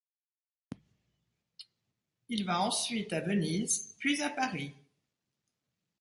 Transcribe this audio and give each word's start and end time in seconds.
Il 2.29 2.43
va 2.43 2.59
ensuite 2.63 3.13
à 3.13 3.19
Venise 3.21 3.93
puis 3.99 4.19
à 4.23 4.31
Paris. 4.31 4.73